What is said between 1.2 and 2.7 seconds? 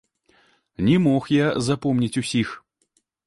я запомніць усіх.